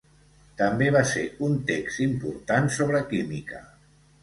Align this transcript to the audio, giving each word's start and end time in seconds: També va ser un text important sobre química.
També 0.61 0.87
va 0.95 1.03
ser 1.09 1.25
un 1.49 1.59
text 1.69 2.03
important 2.07 2.73
sobre 2.79 3.05
química. 3.15 3.65